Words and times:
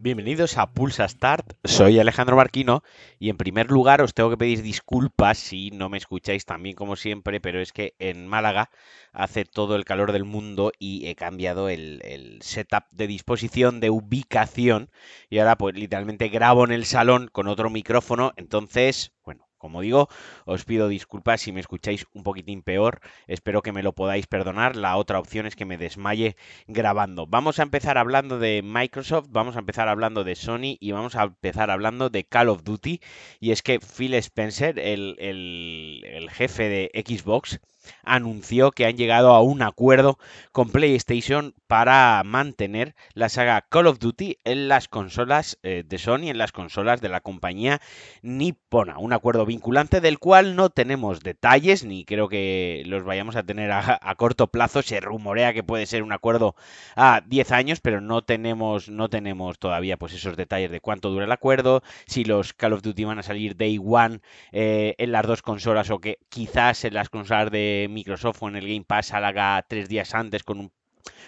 Bienvenidos 0.00 0.56
a 0.56 0.66
Pulsa 0.66 1.06
Start, 1.06 1.47
soy 1.78 2.00
Alejandro 2.00 2.34
Marquino 2.34 2.82
y 3.20 3.30
en 3.30 3.36
primer 3.36 3.70
lugar 3.70 4.02
os 4.02 4.12
tengo 4.12 4.30
que 4.30 4.36
pedir 4.36 4.62
disculpas 4.62 5.38
si 5.38 5.70
no 5.70 5.88
me 5.88 5.96
escucháis 5.96 6.44
tan 6.44 6.60
bien 6.60 6.74
como 6.74 6.96
siempre, 6.96 7.40
pero 7.40 7.60
es 7.60 7.72
que 7.72 7.94
en 8.00 8.26
Málaga 8.26 8.70
hace 9.12 9.44
todo 9.44 9.76
el 9.76 9.84
calor 9.84 10.10
del 10.10 10.24
mundo 10.24 10.72
y 10.80 11.06
he 11.06 11.14
cambiado 11.14 11.68
el, 11.68 12.00
el 12.04 12.42
setup 12.42 12.82
de 12.90 13.06
disposición 13.06 13.78
de 13.78 13.90
ubicación 13.90 14.90
y 15.30 15.38
ahora 15.38 15.56
pues 15.56 15.76
literalmente 15.76 16.28
grabo 16.28 16.64
en 16.64 16.72
el 16.72 16.84
salón 16.84 17.28
con 17.30 17.46
otro 17.46 17.70
micrófono, 17.70 18.32
entonces, 18.36 19.12
bueno, 19.24 19.47
como 19.58 19.80
digo, 19.80 20.08
os 20.44 20.64
pido 20.64 20.88
disculpas 20.88 21.40
si 21.40 21.52
me 21.52 21.60
escucháis 21.60 22.06
un 22.14 22.22
poquitín 22.22 22.62
peor. 22.62 23.00
Espero 23.26 23.62
que 23.62 23.72
me 23.72 23.82
lo 23.82 23.92
podáis 23.92 24.26
perdonar. 24.26 24.76
La 24.76 24.96
otra 24.96 25.18
opción 25.18 25.46
es 25.46 25.56
que 25.56 25.64
me 25.64 25.78
desmaye 25.78 26.36
grabando. 26.66 27.26
Vamos 27.26 27.58
a 27.58 27.62
empezar 27.62 27.98
hablando 27.98 28.38
de 28.38 28.62
Microsoft, 28.64 29.28
vamos 29.30 29.56
a 29.56 29.60
empezar 29.60 29.88
hablando 29.88 30.24
de 30.24 30.34
Sony 30.34 30.76
y 30.80 30.92
vamos 30.92 31.16
a 31.16 31.24
empezar 31.24 31.70
hablando 31.70 32.10
de 32.10 32.24
Call 32.24 32.48
of 32.48 32.62
Duty. 32.64 33.00
Y 33.40 33.50
es 33.52 33.62
que 33.62 33.80
Phil 33.80 34.14
Spencer, 34.14 34.78
el, 34.78 35.16
el, 35.18 36.30
jefe 36.30 36.68
de 36.68 37.04
Xbox, 37.04 37.60
anunció 38.04 38.70
que 38.70 38.86
han 38.86 38.96
llegado 38.96 39.34
a 39.34 39.42
un 39.42 39.62
acuerdo 39.62 40.18
con 40.52 40.70
PlayStation 40.70 41.54
para 41.66 42.22
mantener 42.24 42.94
la 43.14 43.28
saga 43.28 43.66
Call 43.68 43.86
of 43.86 43.98
Duty 43.98 44.38
en 44.44 44.68
las 44.68 44.88
consolas 44.88 45.58
eh, 45.62 45.84
de 45.86 45.98
Sony, 45.98 46.28
en 46.28 46.38
las 46.38 46.52
consolas 46.52 47.00
de 47.00 47.08
la 47.08 47.20
compañía 47.20 47.80
nipona. 48.22 48.98
Un 48.98 49.12
acuerdo 49.12 49.46
vinculante 49.48 50.00
del 50.00 50.20
cual 50.20 50.54
no 50.54 50.70
tenemos 50.70 51.20
detalles, 51.20 51.84
ni 51.84 52.04
creo 52.04 52.28
que 52.28 52.84
los 52.86 53.02
vayamos 53.02 53.34
a 53.34 53.42
tener 53.42 53.72
a, 53.72 54.14
corto 54.16 54.46
plazo. 54.46 54.82
Se 54.82 55.00
rumorea 55.00 55.52
que 55.52 55.64
puede 55.64 55.86
ser 55.86 56.04
un 56.04 56.12
acuerdo 56.12 56.54
a 56.94 57.22
10 57.26 57.50
años, 57.52 57.80
pero 57.80 58.00
no 58.00 58.22
tenemos, 58.22 58.88
no 58.88 59.08
tenemos 59.08 59.58
todavía 59.58 59.96
pues 59.96 60.12
esos 60.12 60.36
detalles 60.36 60.70
de 60.70 60.80
cuánto 60.80 61.10
dura 61.10 61.24
el 61.24 61.32
acuerdo, 61.32 61.82
si 62.06 62.24
los 62.24 62.52
Call 62.52 62.74
of 62.74 62.82
Duty 62.82 63.04
van 63.04 63.18
a 63.18 63.22
salir 63.24 63.56
day 63.56 63.80
one 63.82 64.20
eh, 64.52 64.94
en 64.98 65.10
las 65.12 65.26
dos 65.26 65.42
consolas 65.42 65.90
o 65.90 65.98
que 66.00 66.18
quizás 66.28 66.84
en 66.84 66.94
las 66.94 67.08
consolas 67.08 67.50
de 67.50 67.88
Microsoft 67.90 68.42
o 68.42 68.48
en 68.48 68.56
el 68.56 68.68
Game 68.68 68.84
Pass 68.86 69.06
salga 69.08 69.64
tres 69.68 69.88
días 69.88 70.14
antes 70.14 70.44
con 70.44 70.60
un 70.60 70.72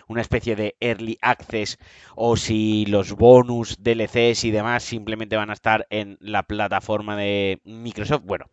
una 0.08 0.20
especie 0.20 0.56
de 0.56 0.76
early 0.80 1.18
access 1.22 1.78
o 2.16 2.36
si 2.36 2.86
los 2.86 3.12
bonus, 3.12 3.76
DLCs 3.82 4.44
y 4.44 4.50
demás 4.50 4.82
simplemente 4.82 5.36
van 5.36 5.50
a 5.50 5.54
estar 5.54 5.86
en 5.90 6.18
la 6.20 6.42
plataforma 6.42 7.16
de 7.16 7.60
Microsoft. 7.64 8.24
Bueno, 8.24 8.46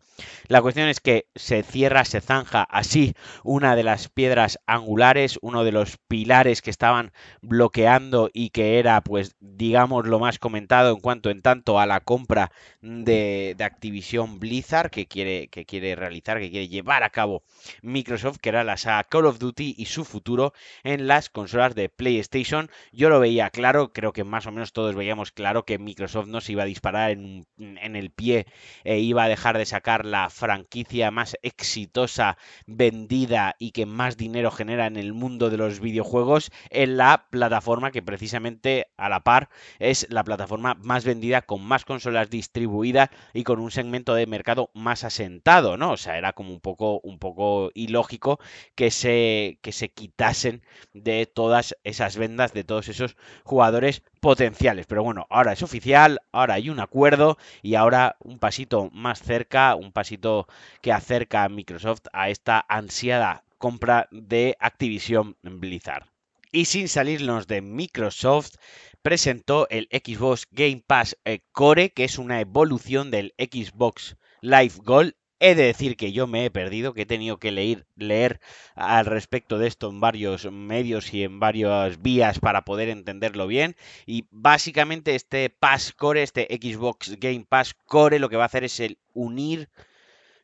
la 0.47 0.61
cuestión 0.61 0.87
es 0.87 0.99
que 0.99 1.27
se 1.35 1.63
cierra, 1.63 2.05
se 2.05 2.21
zanja 2.21 2.63
así 2.63 3.13
una 3.43 3.75
de 3.75 3.83
las 3.83 4.09
piedras 4.09 4.59
angulares, 4.65 5.37
uno 5.41 5.63
de 5.63 5.71
los 5.71 5.97
pilares 6.07 6.61
que 6.61 6.69
estaban 6.69 7.11
bloqueando 7.41 8.29
y 8.33 8.49
que 8.49 8.79
era, 8.79 9.01
pues, 9.01 9.35
digamos, 9.39 10.07
lo 10.07 10.19
más 10.19 10.39
comentado 10.39 10.91
en 10.91 10.99
cuanto 10.99 11.29
en 11.29 11.41
tanto 11.41 11.79
a 11.79 11.85
la 11.85 11.99
compra 11.99 12.51
de, 12.81 13.55
Activision 13.59 14.39
Blizzard 14.39 14.89
que 14.89 15.07
quiere, 15.07 15.49
que 15.49 15.65
quiere 15.65 15.95
realizar, 15.95 16.39
que 16.39 16.49
quiere 16.49 16.69
llevar 16.69 17.03
a 17.03 17.09
cabo 17.09 17.43
Microsoft, 17.81 18.37
que 18.37 18.49
era 18.49 18.63
la 18.63 18.77
saga 18.77 19.03
Call 19.03 19.25
of 19.25 19.39
Duty 19.39 19.75
y 19.77 19.85
su 19.85 20.05
futuro 20.05 20.53
en 20.83 21.06
las 21.07 21.29
consolas 21.29 21.75
de 21.75 21.89
PlayStation. 21.89 22.69
Yo 22.91 23.09
lo 23.09 23.19
veía 23.19 23.49
claro, 23.49 23.93
creo 23.93 24.13
que 24.13 24.23
más 24.23 24.45
o 24.45 24.51
menos 24.51 24.73
todos 24.73 24.95
veíamos 24.95 25.31
claro 25.31 25.65
que 25.65 25.79
Microsoft 25.79 26.27
no 26.27 26.41
se 26.41 26.51
iba 26.51 26.63
a 26.63 26.67
disparar 26.67 27.11
en, 27.11 27.47
en 27.57 27.95
el 27.95 28.11
pie 28.11 28.45
e 28.83 28.99
iba 28.99 29.23
a 29.23 29.29
dejar 29.29 29.57
de 29.57 29.65
sacar 29.65 30.05
la 30.05 30.29
franquicia 30.29 31.11
más 31.11 31.37
exitosa, 31.41 32.37
vendida 32.65 33.55
y 33.59 33.71
que 33.71 33.85
más 33.85 34.17
dinero 34.17 34.51
genera 34.51 34.87
en 34.87 34.97
el 34.97 35.13
mundo 35.13 35.49
de 35.49 35.57
los 35.57 35.79
videojuegos 35.79 36.51
en 36.69 36.97
la 36.97 37.27
plataforma 37.29 37.91
que 37.91 38.01
precisamente 38.01 38.87
a 38.97 39.09
la 39.09 39.21
par 39.23 39.49
es 39.79 40.07
la 40.09 40.23
plataforma 40.23 40.75
más 40.81 41.05
vendida 41.05 41.41
con 41.41 41.63
más 41.63 41.85
consolas 41.85 42.29
distribuidas 42.29 43.09
y 43.33 43.43
con 43.43 43.59
un 43.59 43.71
segmento 43.71 44.13
de 44.15 44.27
mercado 44.27 44.69
más 44.73 45.03
asentado, 45.03 45.77
¿no? 45.77 45.91
O 45.91 45.97
sea, 45.97 46.17
era 46.17 46.33
como 46.33 46.51
un 46.51 46.59
poco 46.59 46.99
un 47.03 47.19
poco 47.19 47.71
ilógico 47.73 48.39
que 48.75 48.91
se 48.91 49.59
que 49.61 49.71
se 49.71 49.89
quitasen 49.89 50.61
de 51.03 51.25
todas 51.25 51.75
esas 51.83 52.17
vendas 52.17 52.53
de 52.53 52.63
todos 52.63 52.87
esos 52.87 53.15
jugadores 53.43 54.01
potenciales. 54.19 54.85
Pero 54.87 55.03
bueno, 55.03 55.27
ahora 55.29 55.53
es 55.53 55.63
oficial, 55.63 56.21
ahora 56.31 56.55
hay 56.55 56.69
un 56.69 56.79
acuerdo 56.79 57.37
y 57.61 57.75
ahora 57.75 58.17
un 58.19 58.39
pasito 58.39 58.89
más 58.91 59.21
cerca, 59.21 59.75
un 59.75 59.91
pasito 59.91 60.47
que 60.81 60.91
acerca 60.91 61.43
a 61.43 61.49
Microsoft 61.49 62.07
a 62.13 62.29
esta 62.29 62.65
ansiada 62.67 63.43
compra 63.57 64.07
de 64.11 64.55
Activision 64.59 65.35
Blizzard. 65.41 66.05
Y 66.51 66.65
sin 66.65 66.87
salirnos 66.87 67.47
de 67.47 67.61
Microsoft, 67.61 68.55
presentó 69.01 69.67
el 69.69 69.87
Xbox 69.91 70.47
Game 70.51 70.83
Pass 70.85 71.17
eh, 71.25 71.39
Core, 71.51 71.91
que 71.91 72.03
es 72.03 72.17
una 72.17 72.41
evolución 72.41 73.11
del 73.11 73.33
Xbox 73.37 74.17
Live 74.41 74.73
Gold 74.83 75.13
He 75.39 75.53
de 75.53 75.63
decir 75.63 75.97
que 75.97 76.11
yo 76.11 76.25
me 76.25 76.45
he 76.45 76.51
perdido, 76.51 76.93
que 76.93 77.03
he 77.03 77.05
tenido 77.05 77.37
que 77.37 77.51
leer, 77.51 77.85
leer 77.95 78.39
al 78.75 79.05
respecto 79.05 79.59
de 79.59 79.67
esto 79.67 79.89
en 79.89 79.99
varios 79.99 80.51
medios 80.51 81.13
y 81.13 81.23
en 81.23 81.39
varias 81.39 82.01
vías 82.01 82.39
para 82.39 82.63
poder 82.65 82.89
entenderlo 82.89 83.45
bien. 83.45 83.75
Y 84.07 84.27
básicamente 84.31 85.13
este 85.13 85.49
Pass 85.49 85.93
Core, 85.93 86.23
este 86.23 86.47
Xbox 86.49 87.19
Game 87.19 87.45
Pass 87.47 87.75
Core, 87.85 88.19
lo 88.19 88.29
que 88.29 88.37
va 88.37 88.43
a 88.43 88.47
hacer 88.47 88.63
es 88.63 88.79
el 88.79 88.97
unir 89.13 89.69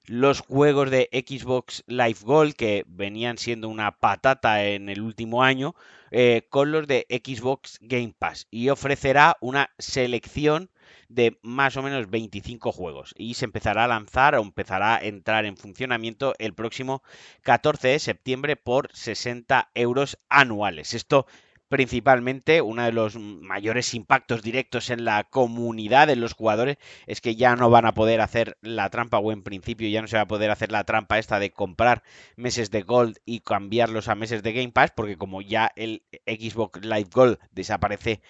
los 0.05 0.41
juegos 0.41 0.91
de 0.91 1.09
Xbox 1.11 1.83
Live 1.87 2.19
Gold, 2.23 2.53
que 2.53 2.83
venían 2.87 3.37
siendo 3.37 3.69
una 3.69 3.97
patata 3.97 4.65
en 4.65 4.89
el 4.89 5.01
último 5.01 5.43
año, 5.43 5.75
eh, 6.11 6.45
con 6.49 6.71
los 6.71 6.87
de 6.87 7.07
Xbox 7.09 7.79
Game 7.81 8.13
Pass. 8.17 8.47
Y 8.51 8.69
ofrecerá 8.69 9.37
una 9.41 9.71
selección 9.79 10.69
de 11.09 11.37
más 11.41 11.77
o 11.77 11.83
menos 11.83 12.09
25 12.09 12.71
juegos 12.71 13.13
y 13.17 13.33
se 13.35 13.45
empezará 13.45 13.85
a 13.85 13.87
lanzar 13.87 14.35
o 14.35 14.41
empezará 14.41 14.95
a 14.95 15.03
entrar 15.03 15.45
en 15.45 15.57
funcionamiento 15.57 16.33
el 16.39 16.53
próximo 16.53 17.03
14 17.43 17.89
de 17.89 17.99
septiembre 17.99 18.55
por 18.55 18.89
60 18.93 19.69
euros 19.73 20.17
anuales. 20.29 20.93
Esto 20.93 21.25
principalmente 21.73 22.61
uno 22.61 22.83
de 22.83 22.91
los 22.91 23.15
mayores 23.15 23.95
impactos 23.95 24.43
directos 24.43 24.91
en 24.91 25.05
la 25.05 25.23
comunidad 25.23 26.05
de 26.05 26.15
los 26.15 26.33
jugadores 26.33 26.77
es 27.07 27.19
que 27.19 27.35
ya 27.35 27.55
no 27.55 27.71
van 27.71 27.87
a 27.87 27.95
poder 27.95 28.21
hacer 28.21 28.59
la 28.61 28.91
trampa 28.91 29.17
o 29.17 29.31
en 29.31 29.41
principio 29.41 29.89
ya 29.89 29.99
no 29.99 30.07
se 30.07 30.17
va 30.17 30.21
a 30.21 30.27
poder 30.27 30.51
hacer 30.51 30.71
la 30.71 30.83
trampa 30.83 31.17
esta 31.17 31.39
de 31.39 31.49
comprar 31.49 32.03
meses 32.35 32.69
de 32.69 32.83
Gold 32.83 33.17
y 33.25 33.39
cambiarlos 33.39 34.07
a 34.07 34.13
meses 34.13 34.43
de 34.43 34.53
Game 34.53 34.71
Pass 34.71 34.91
porque 34.95 35.17
como 35.17 35.41
ya 35.41 35.71
el 35.75 36.03
Xbox 36.27 36.85
Live 36.85 37.09
Gold 37.11 37.39
desaparece 37.49 38.21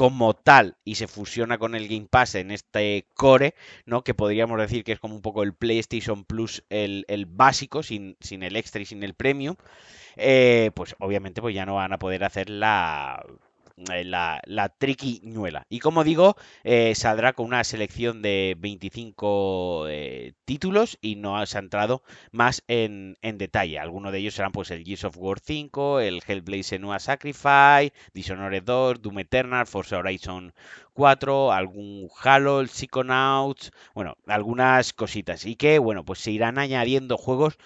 como 0.00 0.32
tal 0.32 0.78
y 0.82 0.94
se 0.94 1.08
fusiona 1.08 1.58
con 1.58 1.74
el 1.74 1.86
Game 1.86 2.06
Pass 2.08 2.34
en 2.34 2.50
este 2.50 3.04
core, 3.12 3.54
¿no? 3.84 4.02
Que 4.02 4.14
podríamos 4.14 4.58
decir 4.58 4.82
que 4.82 4.92
es 4.92 4.98
como 4.98 5.14
un 5.14 5.20
poco 5.20 5.42
el 5.42 5.52
PlayStation 5.52 6.24
Plus, 6.24 6.64
el, 6.70 7.04
el 7.06 7.26
básico, 7.26 7.82
sin, 7.82 8.16
sin, 8.18 8.42
el 8.42 8.56
extra 8.56 8.80
y 8.80 8.86
sin 8.86 9.02
el 9.02 9.12
premium, 9.12 9.56
eh, 10.16 10.70
pues 10.74 10.96
obviamente 11.00 11.42
pues 11.42 11.54
ya 11.54 11.66
no 11.66 11.74
van 11.74 11.92
a 11.92 11.98
poder 11.98 12.24
hacer 12.24 12.48
la 12.48 13.22
la, 14.04 14.40
la 14.44 14.68
triquiñuela. 14.68 15.66
Y 15.68 15.80
como 15.80 16.04
digo, 16.04 16.36
eh, 16.64 16.94
saldrá 16.94 17.32
con 17.32 17.46
una 17.46 17.64
selección 17.64 18.22
de 18.22 18.56
25 18.58 19.86
eh, 19.88 20.32
títulos 20.44 20.98
y 21.00 21.16
no 21.16 21.44
se 21.46 21.58
entrado 21.58 22.02
más 22.32 22.62
en, 22.68 23.16
en, 23.22 23.38
detalle. 23.38 23.78
Algunos 23.78 24.12
de 24.12 24.18
ellos 24.18 24.34
serán 24.34 24.52
pues 24.52 24.70
el 24.70 24.84
Gears 24.84 25.04
of 25.04 25.16
War 25.16 25.38
5, 25.40 26.00
el 26.00 26.22
Hellblade 26.26 26.62
Senua 26.62 26.98
Sacrifice, 26.98 27.92
Dishonored 28.12 28.62
2, 28.64 29.02
Doom 29.02 29.20
Eternal, 29.20 29.66
Forza 29.66 29.98
Horizon 29.98 30.52
4, 30.94 31.52
algún 31.52 32.08
Halo, 32.22 32.60
el 32.60 32.68
Psychonauts, 32.68 33.70
bueno, 33.94 34.16
algunas 34.26 34.92
cositas. 34.92 35.46
Y 35.46 35.56
que, 35.56 35.78
bueno, 35.78 36.04
pues 36.04 36.18
se 36.18 36.30
irán 36.30 36.58
añadiendo 36.58 37.16
juegos 37.16 37.58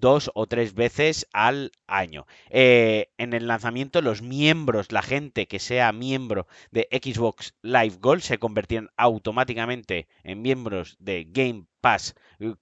dos 0.00 0.30
o 0.34 0.46
tres 0.46 0.74
veces 0.74 1.26
al 1.32 1.72
año. 1.86 2.26
Eh, 2.50 3.08
en 3.18 3.32
el 3.32 3.46
lanzamiento, 3.46 4.02
los 4.02 4.22
miembros, 4.22 4.92
la 4.92 5.02
gente 5.02 5.46
que 5.46 5.58
sea 5.58 5.92
miembro 5.92 6.46
de 6.70 6.88
Xbox 6.92 7.54
Live 7.62 7.96
Gold 8.00 8.22
se 8.22 8.38
convertirán 8.38 8.90
automáticamente 8.96 10.08
en 10.22 10.42
miembros 10.42 10.96
de 10.98 11.26
Game 11.28 11.64
Pass 11.80 12.14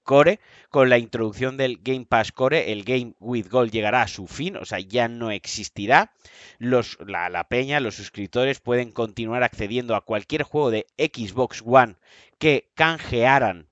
Core. 0.02 0.40
Con 0.70 0.88
la 0.88 0.98
introducción 0.98 1.56
del 1.56 1.78
Game 1.82 2.06
Pass 2.06 2.30
Core, 2.30 2.72
el 2.72 2.84
Game 2.84 3.14
with 3.20 3.48
Gold 3.48 3.70
llegará 3.70 4.02
a 4.02 4.08
su 4.08 4.26
fin, 4.26 4.56
o 4.56 4.64
sea, 4.64 4.80
ya 4.80 5.08
no 5.08 5.30
existirá. 5.30 6.12
Los, 6.58 6.98
la, 7.06 7.28
la 7.28 7.48
peña, 7.48 7.80
los 7.80 7.96
suscriptores 7.96 8.60
pueden 8.60 8.92
continuar 8.92 9.42
accediendo 9.42 9.96
a 9.96 10.04
cualquier 10.04 10.42
juego 10.42 10.70
de 10.70 10.86
Xbox 10.98 11.62
One 11.64 11.96
que 12.38 12.70
canjearan 12.74 13.68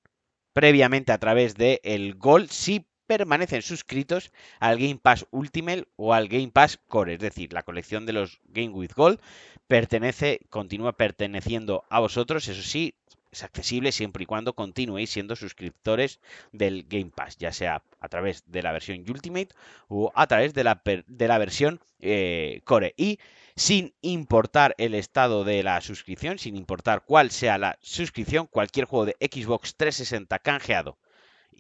previamente 0.53 1.13
a 1.13 1.19
través 1.19 1.55
de 1.55 1.81
el 1.85 2.15
Gold 2.15 2.51
si 2.51 2.87
permanecen 3.07 3.63
suscritos 3.63 4.33
al 4.61 4.79
Game 4.79 4.99
Pass 5.03 5.27
Ultimate 5.31 5.87
o 5.97 6.15
al 6.15 6.29
Game 6.29 6.51
Pass 6.53 6.79
Core, 6.89 7.15
es 7.15 7.21
decir, 7.21 7.53
la 7.53 7.63
colección 7.63 8.07
de 8.07 8.13
los 8.13 8.41
Game 8.45 8.71
with 8.71 8.93
Gold 8.95 9.21
pertenece, 9.69 10.41
continúa 10.51 10.93
perteneciendo 10.93 11.85
a 11.89 12.01
vosotros, 12.01 12.49
eso 12.49 12.63
sí, 12.63 12.95
es 13.33 13.43
accesible 13.43 13.93
siempre 13.93 14.25
y 14.25 14.27
cuando 14.27 14.53
continuéis 14.53 15.11
siendo 15.11 15.37
suscriptores 15.37 16.21
del 16.53 16.85
Game 16.89 17.11
Pass, 17.15 17.39
ya 17.39 17.53
sea 17.53 17.83
a 17.99 18.09
través 18.09 18.45
de 18.47 18.63
la 18.63 18.73
versión 18.73 19.05
Ultimate 19.09 19.49
o 19.89 20.13
a 20.15 20.27
través 20.27 20.53
de 20.53 20.65
la, 20.65 20.83
de 20.85 21.29
la 21.29 21.39
versión 21.39 21.81
eh, 22.01 22.61
Core. 22.65 22.93
Y 22.97 23.19
sin 23.57 23.95
importar 24.03 24.75
el 24.77 24.95
estado 24.95 25.45
de 25.45 25.63
la 25.63 25.81
suscripción, 25.81 26.39
sin 26.39 26.57
importar 26.57 27.05
cuál 27.07 27.31
sea 27.31 27.57
la 27.57 27.79
suscripción, 27.81 28.47
cualquier 28.47 28.85
juego 28.85 29.07
de 29.07 29.17
Xbox 29.21 29.77
360 29.77 30.39
canjeado 30.41 30.99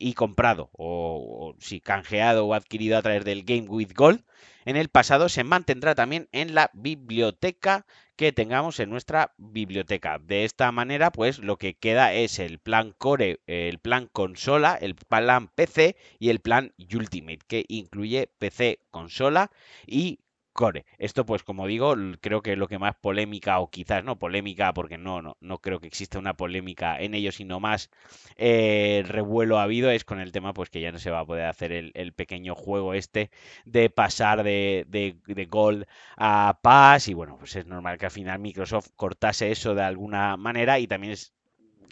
y 0.02 0.14
comprado 0.14 0.70
o, 0.72 1.54
si 1.60 1.81
canjeado 1.81 2.46
o 2.46 2.54
adquirido 2.54 2.99
a 2.99 3.02
través 3.02 3.25
del 3.25 3.44
Game 3.44 3.69
with 3.69 3.93
Gold 3.94 4.25
en 4.64 4.76
el 4.76 4.88
pasado 4.88 5.28
se 5.28 5.44
mantendrá 5.44 5.94
también 5.94 6.28
en 6.32 6.54
la 6.54 6.70
biblioteca 6.75 7.87
que 8.16 8.32
tengamos 8.32 8.78
en 8.78 8.90
nuestra 8.90 9.32
biblioteca. 9.37 10.19
De 10.19 10.44
esta 10.44 10.70
manera, 10.70 11.10
pues 11.10 11.38
lo 11.38 11.56
que 11.56 11.75
queda 11.75 12.12
es 12.12 12.38
el 12.38 12.58
plan 12.58 12.94
Core, 12.96 13.40
el 13.46 13.78
plan 13.81 14.08
consola, 14.12 14.78
el 14.81 14.94
plan 14.94 15.49
PC 15.49 15.96
y 16.20 16.28
el 16.28 16.40
plan 16.40 16.72
Ultimate, 16.78 17.40
que 17.49 17.64
incluye 17.69 18.28
PC, 18.38 18.78
consola 18.90 19.50
y 19.87 20.20
Core. 20.52 20.84
Esto, 20.99 21.25
pues, 21.26 21.43
como 21.43 21.66
digo, 21.66 21.94
creo 22.20 22.43
que 22.43 22.56
lo 22.56 22.69
que 22.69 22.78
más 22.78 22.94
polémica, 22.96 23.58
o 23.60 23.70
quizás 23.70 24.04
no 24.04 24.19
polémica, 24.19 24.72
porque 24.75 24.99
no, 24.99 25.22
no, 25.22 25.37
no 25.40 25.58
creo 25.58 25.81
que 25.81 25.87
exista 25.87 26.19
una 26.19 26.34
polémica 26.37 26.99
en 27.00 27.14
ello, 27.14 27.32
sino 27.32 27.60
más 27.60 27.90
eh, 28.37 29.02
revuelo 29.06 29.58
ha 29.58 29.64
habido, 29.64 29.90
es 29.90 30.04
con 30.04 30.20
el 30.20 30.32
tema, 30.32 30.52
pues, 30.54 30.70
que 30.70 30.81
ya 30.81 30.93
no 30.93 30.99
se 30.99 31.10
va 31.10 31.20
a 31.20 31.26
poder 31.26 31.46
hacer 31.46 31.72
el, 31.72 32.12
pequeño 32.14 32.54
juego 32.54 32.94
este 32.94 33.31
de 33.64 33.88
pasar 33.90 34.43
de, 34.43 34.84
de, 34.88 35.16
de, 35.26 35.46
Gold 35.46 35.87
a 36.16 36.58
Pass. 36.62 37.08
Y 37.08 37.14
bueno, 37.14 37.37
pues 37.38 37.56
es 37.56 37.66
normal 37.66 37.99
que 37.99 38.06
al 38.06 38.12
final 38.12 38.38
Microsoft 38.38 38.90
cortase 38.96 39.50
eso 39.50 39.75
de 39.75 39.82
alguna 39.82 40.37
manera 40.37 40.78
y 40.78 40.87
también 40.87 41.12
es 41.14 41.32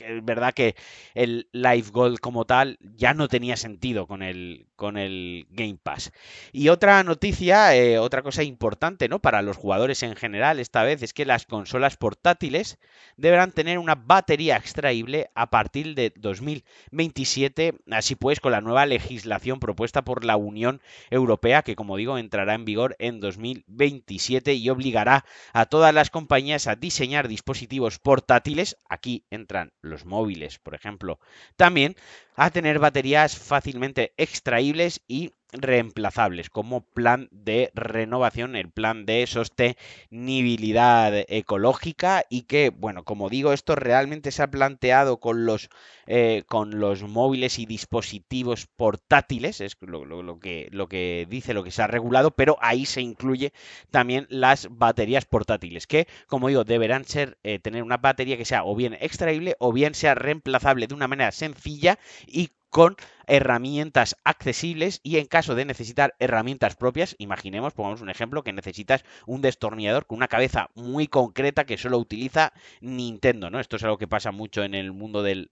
es 0.00 0.24
verdad 0.24 0.54
que 0.54 0.74
el 1.14 1.48
Live 1.52 1.90
Gold 1.92 2.18
como 2.18 2.44
tal 2.44 2.78
ya 2.80 3.14
no 3.14 3.28
tenía 3.28 3.56
sentido 3.56 4.06
con 4.06 4.22
el, 4.22 4.66
Game 4.80 5.78
Pass. 5.82 6.10
Y 6.52 6.68
otra 6.68 7.02
noticia, 7.04 7.76
eh, 7.76 7.98
otra 7.98 8.22
cosa 8.22 8.42
importante 8.42 9.08
¿no? 9.08 9.18
para 9.18 9.42
los 9.42 9.58
jugadores 9.58 10.02
en 10.02 10.16
general 10.16 10.58
esta 10.58 10.82
vez 10.82 11.02
es 11.02 11.12
que 11.12 11.26
las 11.26 11.44
consolas 11.44 11.98
portátiles 11.98 12.78
deberán 13.16 13.52
tener 13.52 13.78
una 13.78 13.94
batería 13.94 14.56
extraíble 14.56 15.30
a 15.34 15.50
partir 15.50 15.94
de 15.94 16.14
2027, 16.16 17.74
así 17.90 18.14
pues 18.14 18.40
con 18.40 18.52
la 18.52 18.62
nueva 18.62 18.86
legislación 18.86 19.60
propuesta 19.60 20.02
por 20.02 20.24
la 20.24 20.36
Unión 20.36 20.80
Europea 21.10 21.62
que 21.62 21.76
como 21.76 21.96
digo 21.96 22.16
entrará 22.16 22.54
en 22.54 22.64
vigor 22.64 22.96
en 22.98 23.20
2027 23.20 24.54
y 24.54 24.70
obligará 24.70 25.24
a 25.52 25.66
todas 25.66 25.92
las 25.92 26.10
compañías 26.10 26.66
a 26.66 26.76
diseñar 26.76 27.28
dispositivos 27.28 27.98
portátiles, 27.98 28.76
aquí 28.88 29.24
entran 29.30 29.72
los 29.80 29.89
móviles, 30.04 30.58
por 30.58 30.74
ejemplo, 30.74 31.18
también 31.56 31.96
a 32.40 32.50
tener 32.50 32.78
baterías 32.78 33.36
fácilmente 33.36 34.14
extraíbles 34.16 35.02
y 35.06 35.32
reemplazables 35.52 36.48
como 36.48 36.80
plan 36.82 37.28
de 37.32 37.70
renovación, 37.74 38.56
el 38.56 38.70
plan 38.70 39.04
de 39.04 39.26
sostenibilidad 39.26 41.12
ecológica 41.28 42.24
y 42.30 42.42
que, 42.42 42.70
bueno, 42.70 43.04
como 43.04 43.28
digo, 43.28 43.52
esto 43.52 43.74
realmente 43.74 44.30
se 44.30 44.42
ha 44.42 44.50
planteado 44.50 45.18
con 45.18 45.44
los, 45.44 45.68
eh, 46.06 46.44
con 46.46 46.78
los 46.78 47.02
móviles 47.02 47.58
y 47.58 47.66
dispositivos 47.66 48.68
portátiles, 48.76 49.60
es 49.60 49.76
lo, 49.80 50.38
que, 50.38 50.68
lo 50.70 50.88
que 50.88 51.26
dice, 51.28 51.52
lo 51.52 51.64
que 51.64 51.72
se 51.72 51.82
ha 51.82 51.88
regulado, 51.88 52.30
pero 52.30 52.56
ahí 52.60 52.86
se 52.86 53.02
incluye 53.02 53.52
también 53.90 54.26
las 54.30 54.68
baterías 54.70 55.24
portátiles, 55.24 55.86
que, 55.86 56.06
como 56.26 56.48
digo, 56.48 56.64
deberán 56.64 57.04
ser, 57.04 57.38
eh, 57.42 57.58
tener 57.58 57.82
una 57.82 57.96
batería 57.96 58.36
que 58.36 58.44
sea 58.44 58.64
o 58.64 58.74
bien 58.76 58.96
extraíble 59.00 59.56
o 59.58 59.72
bien 59.72 59.94
sea 59.94 60.14
reemplazable 60.14 60.86
de 60.86 60.94
una 60.94 61.08
manera 61.08 61.32
sencilla 61.32 61.98
y 62.30 62.50
con 62.70 62.96
herramientas 63.30 64.16
accesibles 64.24 65.00
y 65.04 65.18
en 65.18 65.26
caso 65.26 65.54
de 65.54 65.64
necesitar 65.64 66.14
herramientas 66.18 66.74
propias, 66.74 67.14
imaginemos, 67.18 67.72
pongamos 67.72 68.00
un 68.00 68.10
ejemplo, 68.10 68.42
que 68.42 68.52
necesitas 68.52 69.04
un 69.24 69.40
destornillador 69.40 70.06
con 70.06 70.16
una 70.16 70.26
cabeza 70.26 70.70
muy 70.74 71.06
concreta 71.06 71.64
que 71.64 71.78
solo 71.78 71.98
utiliza 71.98 72.52
Nintendo, 72.80 73.48
¿no? 73.48 73.60
Esto 73.60 73.76
es 73.76 73.84
algo 73.84 73.98
que 73.98 74.08
pasa 74.08 74.32
mucho 74.32 74.64
en 74.64 74.74
el 74.74 74.92
mundo 74.92 75.22
del, 75.22 75.48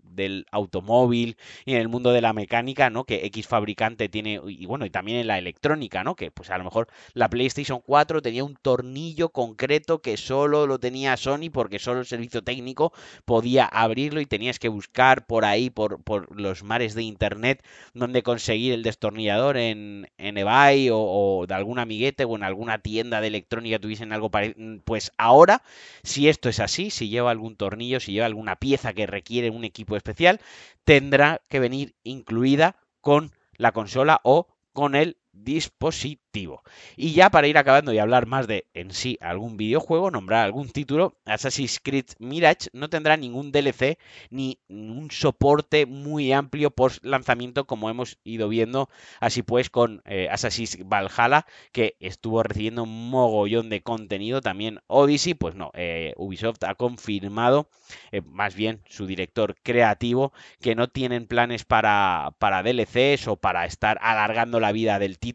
automóvil 0.50 1.37
y 1.65 1.75
en 1.75 1.81
el 1.81 1.88
mundo 1.88 2.11
de 2.11 2.20
la 2.20 2.32
mecánica, 2.32 2.91
¿no? 2.91 3.05
Que 3.05 3.25
X 3.26 3.47
fabricante 3.47 4.09
tiene, 4.09 4.41
y 4.47 4.67
bueno, 4.67 4.85
y 4.85 4.91
también 4.91 5.19
en 5.19 5.29
la 5.29 5.38
electrónica, 5.38 6.03
¿no? 6.03 6.17
Que 6.17 6.32
pues 6.32 6.50
a 6.50 6.59
lo 6.59 6.65
mejor 6.65 6.88
la 7.15 7.31
PlayStation 7.31 7.81
4 7.81 8.23
tenía 8.23 8.43
un 8.43 8.56
tornillo 8.56 9.29
concreto 9.29 10.03
que 10.03 10.17
solo 10.17 10.67
lo 10.67 10.81
tenía 10.81 11.17
Sony 11.17 11.50
porque 11.53 11.79
solo 11.79 12.00
el 12.00 12.06
servicio 12.06 12.43
técnico 12.43 12.93
podía 13.25 13.67
abrirlo 13.67 14.20
y 14.20 14.26
tenías 14.26 14.59
que 14.59 14.69
buscar 14.69 15.26
por 15.26 15.44
ahí, 15.44 15.70
por, 15.70 16.03
por 16.03 16.37
los 16.37 16.65
mares 16.65 16.94
de 16.94 17.05
internet, 17.08 17.64
donde 17.94 18.22
conseguir 18.22 18.72
el 18.72 18.82
destornillador 18.82 19.56
en, 19.56 20.10
en 20.19 20.38
eBay 20.38 20.88
o, 20.93 21.44
de 21.49 21.55
algún 21.55 21.78
amiguete 21.78 22.25
o 22.25 22.37
en 22.37 22.44
alguna 22.44 22.78
tienda 22.78 23.20
de 23.20 23.26
electrónica 23.26 23.78
tuviesen 23.78 24.12
algo 24.12 24.31
parecido. 24.31 24.81
Pues 24.84 25.12
ahora, 25.19 25.62
si 26.02 26.28
esto 26.28 26.49
es 26.49 26.60
así, 26.60 26.90
si 26.90 27.08
lleva 27.08 27.31
algún 27.31 27.56
tornillo, 27.56 28.00
si 28.00 28.12
lleva 28.12 28.26
alguna 28.26 28.56
pieza 28.56 28.93
que 28.93 29.06
requiere 29.06 29.50
un 29.50 29.64
equipo 29.64 29.96
especial, 29.96 30.40
tendrá 30.84 31.43
que 31.49 31.58
venir 31.58 31.94
incluida 32.05 32.76
con 33.00 33.32
la 33.56 33.72
consola 33.72 34.20
o 34.22 34.46
con 34.72 34.94
el 34.94 35.16
dispositivo. 35.44 36.62
Y 36.96 37.12
ya 37.12 37.31
para 37.31 37.46
ir 37.46 37.58
acabando 37.58 37.93
y 37.93 37.99
hablar 37.99 38.26
más 38.26 38.46
de 38.46 38.67
en 38.75 38.93
sí 38.93 39.19
algún 39.20 39.56
videojuego, 39.56 40.11
nombrar 40.11 40.44
algún 40.44 40.69
título, 40.69 41.17
Assassin's 41.25 41.81
Creed 41.82 42.06
Mirage 42.19 42.69
no 42.73 42.88
tendrá 42.90 43.17
ningún 43.17 43.52
DLC 43.52 43.99
ni 44.31 44.58
un 44.69 45.11
soporte 45.11 45.87
muy 45.87 46.32
amplio 46.32 46.70
post 46.70 47.05
lanzamiento 47.05 47.67
como 47.67 47.90
hemos 47.90 48.19
ido 48.25 48.49
viendo 48.49 48.88
así 49.20 49.43
pues 49.43 49.70
con 49.70 50.02
eh, 50.05 50.29
Assassin's 50.31 50.79
Valhalla 50.85 51.46
que 51.73 51.96
estuvo 52.00 52.43
recibiendo 52.43 52.82
un 52.82 53.11
mogollón 53.11 53.69
de 53.69 53.82
contenido 53.82 54.41
también 54.41 54.81
Odyssey 54.87 55.34
pues 55.34 55.55
no 55.55 55.70
eh, 55.75 56.14
Ubisoft 56.17 56.64
ha 56.64 56.75
confirmado 56.75 57.69
eh, 58.12 58.23
más 58.23 58.55
bien 58.55 58.82
su 58.88 59.06
director 59.06 59.56
creativo 59.62 60.32
que 60.61 60.75
no 60.75 60.88
tienen 60.88 61.26
planes 61.26 61.64
para, 61.64 62.34
para 62.38 62.62
DLCs 62.62 63.29
o 63.29 63.37
para 63.37 63.64
estar 63.67 63.99
alargando 64.02 64.61
la 64.61 64.73
vida 64.73 64.99
del 64.99 65.19
título 65.19 65.28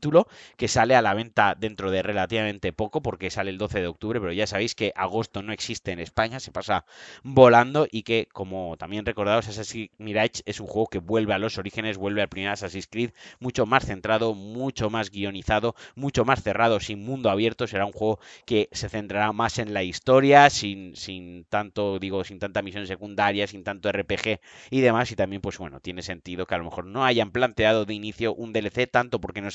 que 0.57 0.67
sale 0.67 0.95
a 0.95 1.01
la 1.01 1.13
venta 1.13 1.55
dentro 1.57 1.91
de 1.91 2.01
relativamente 2.01 2.73
poco 2.73 3.01
porque 3.01 3.29
sale 3.29 3.49
el 3.49 3.57
12 3.57 3.81
de 3.81 3.87
octubre, 3.87 4.19
pero 4.19 4.31
ya 4.31 4.47
sabéis 4.47 4.75
que 4.75 4.91
agosto 4.95 5.41
no 5.41 5.53
existe 5.53 5.91
en 5.91 5.99
España, 5.99 6.39
se 6.39 6.51
pasa 6.51 6.85
volando 7.23 7.87
y 7.89 8.03
que 8.03 8.27
como 8.31 8.75
también 8.77 9.05
recordados 9.05 9.47
Assassin's 9.47 9.91
Mirage 9.97 10.41
es 10.45 10.59
un 10.59 10.67
juego 10.67 10.87
que 10.87 10.99
vuelve 10.99 11.33
a 11.33 11.37
los 11.37 11.57
orígenes, 11.57 11.97
vuelve 11.97 12.21
al 12.21 12.29
primer 12.29 12.51
Assassin's 12.51 12.87
Creed, 12.87 13.11
mucho 13.39 13.65
más 13.65 13.85
centrado, 13.85 14.33
mucho 14.33 14.89
más 14.89 15.09
guionizado, 15.09 15.75
mucho 15.95 16.25
más 16.25 16.43
cerrado, 16.43 16.79
sin 16.79 17.03
mundo 17.03 17.29
abierto, 17.29 17.67
será 17.67 17.85
un 17.85 17.93
juego 17.93 18.19
que 18.45 18.69
se 18.71 18.89
centrará 18.89 19.31
más 19.31 19.59
en 19.59 19.73
la 19.73 19.83
historia, 19.83 20.49
sin, 20.49 20.95
sin 20.95 21.45
tanto, 21.45 21.99
digo, 21.99 22.23
sin 22.23 22.39
tanta 22.39 22.61
misión 22.61 22.87
secundaria, 22.87 23.47
sin 23.47 23.63
tanto 23.63 23.91
RPG 23.91 24.39
y 24.69 24.81
demás, 24.81 25.11
y 25.11 25.15
también 25.15 25.41
pues 25.41 25.57
bueno, 25.57 25.79
tiene 25.79 26.01
sentido 26.01 26.45
que 26.45 26.55
a 26.55 26.57
lo 26.57 26.65
mejor 26.65 26.85
no 26.85 27.05
hayan 27.05 27.31
planteado 27.31 27.85
de 27.85 27.93
inicio 27.93 28.33
un 28.33 28.53
DLC 28.53 28.89
tanto 28.89 29.19
porque 29.19 29.41
no 29.41 29.51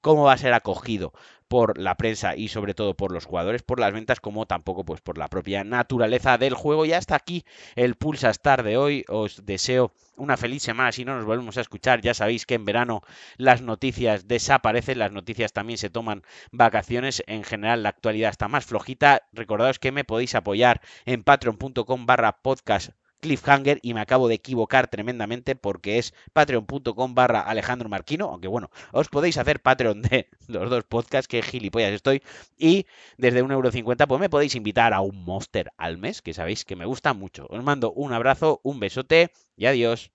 cómo 0.00 0.24
va 0.24 0.34
a 0.34 0.38
ser 0.38 0.52
acogido 0.52 1.12
por 1.48 1.78
la 1.78 1.96
prensa 1.96 2.36
y 2.36 2.48
sobre 2.48 2.74
todo 2.74 2.94
por 2.94 3.10
los 3.10 3.24
jugadores, 3.24 3.62
por 3.62 3.80
las 3.80 3.92
ventas, 3.92 4.20
como 4.20 4.46
tampoco 4.46 4.84
pues 4.84 5.00
por 5.00 5.18
la 5.18 5.28
propia 5.28 5.64
naturaleza 5.64 6.38
del 6.38 6.54
juego. 6.54 6.84
Y 6.84 6.92
hasta 6.92 7.16
aquí 7.16 7.44
el 7.74 7.96
Pulsa 7.96 8.30
Star 8.30 8.62
de 8.62 8.76
hoy. 8.76 9.04
Os 9.08 9.44
deseo 9.46 9.92
una 10.16 10.36
feliz 10.36 10.62
semana. 10.62 10.92
Si 10.92 11.04
no 11.04 11.16
nos 11.16 11.24
volvemos 11.24 11.56
a 11.56 11.62
escuchar, 11.62 12.02
ya 12.02 12.14
sabéis 12.14 12.46
que 12.46 12.54
en 12.54 12.66
verano 12.66 13.02
las 13.38 13.62
noticias 13.62 14.28
desaparecen, 14.28 14.98
las 14.98 15.12
noticias 15.12 15.52
también 15.52 15.78
se 15.78 15.90
toman 15.90 16.22
vacaciones. 16.52 17.22
En 17.26 17.44
general, 17.44 17.82
la 17.82 17.88
actualidad 17.88 18.30
está 18.30 18.48
más 18.48 18.66
flojita. 18.66 19.22
Recordaos 19.32 19.78
que 19.78 19.92
me 19.92 20.04
podéis 20.04 20.34
apoyar 20.34 20.82
en 21.06 21.24
patreon.com 21.24 22.06
barra 22.06 22.42
podcast 22.42 22.90
cliffhanger 23.20 23.78
y 23.82 23.94
me 23.94 24.00
acabo 24.00 24.28
de 24.28 24.34
equivocar 24.34 24.88
tremendamente 24.88 25.56
porque 25.56 25.98
es 25.98 26.14
patreon.com 26.32 27.14
barra 27.14 27.40
Alejandro 27.40 27.88
Marquino, 27.88 28.26
aunque 28.26 28.48
bueno, 28.48 28.70
os 28.92 29.08
podéis 29.08 29.38
hacer 29.38 29.60
Patreon 29.60 30.02
de 30.02 30.28
los 30.46 30.70
dos 30.70 30.84
podcasts, 30.84 31.28
que 31.28 31.42
gilipollas 31.42 31.92
estoy, 31.92 32.22
y 32.56 32.86
desde 33.16 33.44
1,50€ 33.44 34.06
pues 34.06 34.20
me 34.20 34.30
podéis 34.30 34.54
invitar 34.54 34.92
a 34.94 35.00
un 35.00 35.24
monster 35.24 35.70
al 35.76 35.98
mes, 35.98 36.22
que 36.22 36.34
sabéis 36.34 36.64
que 36.64 36.76
me 36.76 36.86
gusta 36.86 37.14
mucho. 37.14 37.46
Os 37.50 37.62
mando 37.62 37.92
un 37.92 38.12
abrazo, 38.12 38.60
un 38.62 38.80
besote 38.80 39.30
y 39.56 39.66
adiós. 39.66 40.10